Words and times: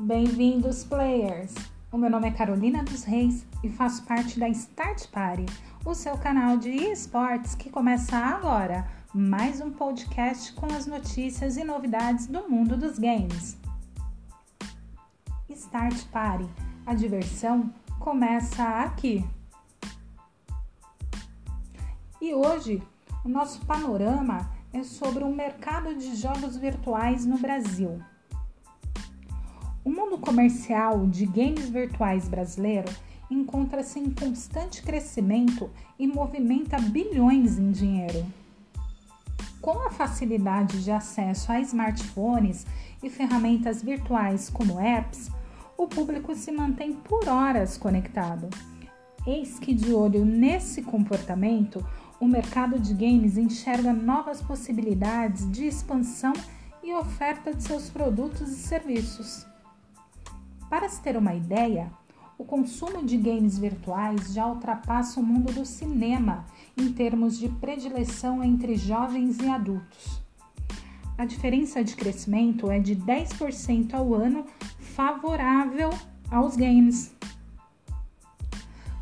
Bem-vindos, 0.00 0.84
players! 0.84 1.52
O 1.90 1.98
meu 1.98 2.08
nome 2.08 2.28
é 2.28 2.30
Carolina 2.30 2.84
dos 2.84 3.02
Reis 3.02 3.44
e 3.64 3.68
faço 3.68 4.04
parte 4.04 4.38
da 4.38 4.48
Start 4.48 5.08
Party, 5.08 5.44
o 5.84 5.92
seu 5.92 6.16
canal 6.16 6.56
de 6.56 6.70
esportes 6.70 7.56
que 7.56 7.68
começa 7.68 8.16
agora. 8.16 8.88
Mais 9.12 9.60
um 9.60 9.72
podcast 9.72 10.52
com 10.52 10.66
as 10.66 10.86
notícias 10.86 11.56
e 11.56 11.64
novidades 11.64 12.28
do 12.28 12.48
mundo 12.48 12.76
dos 12.76 12.96
games. 12.96 13.58
Start 15.50 16.06
Party 16.12 16.48
a 16.86 16.94
diversão 16.94 17.74
começa 17.98 18.62
aqui. 18.62 19.28
E 22.20 22.32
hoje 22.32 22.80
o 23.24 23.28
nosso 23.28 23.66
panorama 23.66 24.48
é 24.72 24.84
sobre 24.84 25.24
o 25.24 25.34
mercado 25.34 25.92
de 25.96 26.14
jogos 26.14 26.56
virtuais 26.56 27.26
no 27.26 27.36
Brasil. 27.36 28.00
O 29.84 29.90
mundo 29.90 30.18
comercial 30.18 31.06
de 31.06 31.24
games 31.26 31.68
virtuais 31.68 32.28
brasileiro 32.28 32.92
encontra-se 33.30 33.98
em 33.98 34.10
constante 34.10 34.82
crescimento 34.82 35.70
e 35.98 36.06
movimenta 36.06 36.78
bilhões 36.78 37.58
em 37.58 37.70
dinheiro. 37.70 38.24
Com 39.60 39.86
a 39.86 39.90
facilidade 39.90 40.82
de 40.82 40.90
acesso 40.90 41.50
a 41.52 41.60
smartphones 41.60 42.66
e 43.02 43.10
ferramentas 43.10 43.82
virtuais 43.82 44.48
como 44.48 44.80
apps, 44.80 45.30
o 45.76 45.86
público 45.86 46.34
se 46.34 46.50
mantém 46.50 46.92
por 46.92 47.28
horas 47.28 47.76
conectado. 47.76 48.48
Eis 49.26 49.58
que, 49.58 49.74
de 49.74 49.92
olho 49.92 50.24
nesse 50.24 50.82
comportamento, 50.82 51.84
o 52.20 52.26
mercado 52.26 52.78
de 52.78 52.94
games 52.94 53.36
enxerga 53.36 53.92
novas 53.92 54.40
possibilidades 54.40 55.50
de 55.52 55.66
expansão 55.66 56.32
e 56.82 56.94
oferta 56.94 57.52
de 57.52 57.62
seus 57.62 57.90
produtos 57.90 58.48
e 58.50 58.56
serviços. 58.56 59.46
Para 60.68 60.88
se 60.88 61.00
ter 61.00 61.16
uma 61.16 61.34
ideia, 61.34 61.90
o 62.36 62.44
consumo 62.44 63.04
de 63.04 63.16
games 63.16 63.58
virtuais 63.58 64.32
já 64.32 64.46
ultrapassa 64.46 65.18
o 65.18 65.22
mundo 65.22 65.52
do 65.52 65.64
cinema 65.64 66.44
em 66.76 66.92
termos 66.92 67.38
de 67.38 67.48
predileção 67.48 68.44
entre 68.44 68.76
jovens 68.76 69.38
e 69.38 69.48
adultos. 69.48 70.22
A 71.16 71.24
diferença 71.24 71.82
de 71.82 71.96
crescimento 71.96 72.70
é 72.70 72.78
de 72.78 72.94
10% 72.94 73.94
ao 73.94 74.14
ano, 74.14 74.44
favorável 74.78 75.90
aos 76.30 76.54
games. 76.54 77.12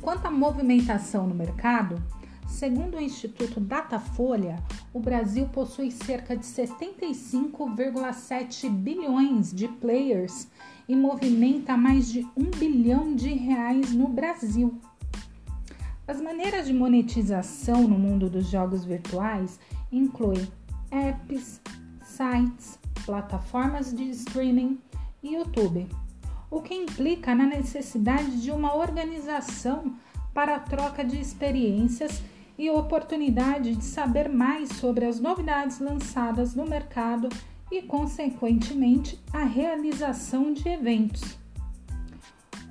Quanto 0.00 0.26
à 0.26 0.30
movimentação 0.30 1.26
no 1.26 1.34
mercado, 1.34 2.00
segundo 2.46 2.98
o 2.98 3.00
Instituto 3.00 3.58
Datafolha, 3.58 4.62
o 4.94 5.00
Brasil 5.00 5.46
possui 5.48 5.90
cerca 5.90 6.34
de 6.36 6.46
75,7 6.46 8.70
bilhões 8.70 9.52
de 9.52 9.66
players 9.66 10.46
e 10.88 10.94
movimenta 10.94 11.76
mais 11.76 12.08
de 12.08 12.24
um 12.36 12.48
bilhão 12.56 13.16
de 13.16 13.30
reais 13.30 13.92
no 13.92 14.06
Brasil. 14.06 14.80
As 16.06 16.20
maneiras 16.20 16.68
de 16.68 16.72
monetização 16.72 17.88
no 17.88 17.98
mundo 17.98 18.30
dos 18.30 18.48
jogos 18.48 18.84
virtuais 18.84 19.58
incluem 19.90 20.46
apps, 20.92 21.60
sites, 22.04 22.78
plataformas 23.04 23.92
de 23.92 24.08
streaming 24.10 24.78
e 25.24 25.34
YouTube, 25.34 25.88
o 26.48 26.62
que 26.62 26.72
implica 26.72 27.34
na 27.34 27.46
necessidade 27.46 28.40
de 28.40 28.52
uma 28.52 28.76
organização 28.76 29.96
para 30.32 30.54
a 30.54 30.60
troca 30.60 31.04
de 31.04 31.20
experiências 31.20 32.22
e 32.56 32.70
oportunidade 32.70 33.74
de 33.74 33.84
saber 33.84 34.28
mais 34.28 34.68
sobre 34.70 35.04
as 35.04 35.20
novidades 35.20 35.80
lançadas 35.80 36.54
no 36.54 36.64
mercado 36.64 37.28
e, 37.70 37.82
consequentemente, 37.82 39.20
a 39.32 39.44
realização 39.44 40.52
de 40.52 40.68
eventos. 40.68 41.36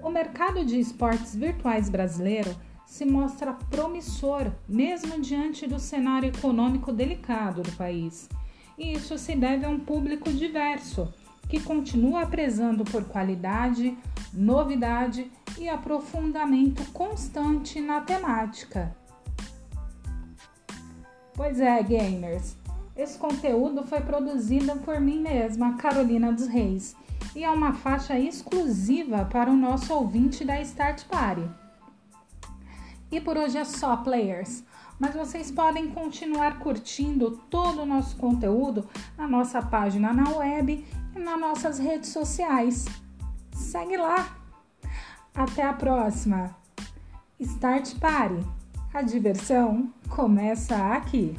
O 0.02 0.10
mercado 0.10 0.66
de 0.66 0.80
esportes 0.80 1.36
virtuais 1.36 1.90
brasileiro 1.90 2.56
se 2.86 3.06
mostra 3.06 3.54
promissor, 3.54 4.52
mesmo 4.68 5.20
diante 5.20 5.66
do 5.66 5.80
cenário 5.80 6.30
econômico 6.30 6.92
delicado 6.92 7.62
do 7.62 7.72
país. 7.72 8.30
E 8.78 8.94
isso 8.94 9.18
se 9.18 9.36
deve 9.36 9.66
a 9.66 9.70
um 9.70 9.80
público 9.80 10.32
diverso, 10.32 11.12
que 11.50 11.60
continua 11.60 12.26
prezando 12.26 12.84
por 12.84 13.04
qualidade, 13.06 13.98
novidade 14.34 15.30
e 15.58 15.70
aprofundamento 15.70 16.84
constante 16.92 17.80
na 17.80 18.02
temática. 18.02 18.96
Pois 21.36 21.60
é, 21.60 21.82
gamers, 21.82 22.56
esse 22.96 23.18
conteúdo 23.18 23.84
foi 23.84 24.02
produzido 24.02 24.76
por 24.82 25.00
mim 25.00 25.20
mesma, 25.20 25.78
Carolina 25.78 26.32
dos 26.32 26.48
Reis, 26.48 26.96
e 27.36 27.44
é 27.44 27.50
uma 27.50 27.74
faixa 27.74 28.20
exclusiva 28.20 29.26
para 29.26 29.50
o 29.50 29.56
nosso 29.56 29.92
ouvinte 29.94 30.46
da 30.46 30.62
Start 30.62 31.06
Party. 31.06 31.50
E 33.12 33.20
por 33.20 33.36
hoje 33.36 33.58
é 33.58 33.64
só, 33.64 33.98
players. 33.98 34.64
Mas 35.00 35.16
vocês 35.16 35.52
podem 35.52 35.90
continuar 35.90 36.60
curtindo 36.60 37.32
todo 37.50 37.82
o 37.82 37.86
nosso 37.86 38.16
conteúdo 38.18 38.88
na 39.18 39.28
nossa 39.28 39.62
página 39.62 40.14
na 40.14 40.30
web 40.38 40.86
e 41.16 41.20
nas 41.20 41.40
nossas 41.40 41.80
redes 41.80 42.10
sociais. 42.10 42.86
Segue 43.52 43.98
lá! 43.98 44.38
Até 45.34 45.64
a 45.64 45.74
próxima! 45.74 46.56
Start 47.40 47.96
Party! 48.00 48.63
A 48.94 49.02
diversão 49.02 49.92
começa 50.08 50.76
aqui! 50.94 51.36